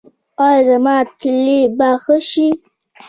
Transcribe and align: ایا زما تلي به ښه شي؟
ایا 0.45 0.61
زما 0.69 0.95
تلي 1.19 1.59
به 1.77 1.89
ښه 2.03 2.17
شي؟ 2.29 2.47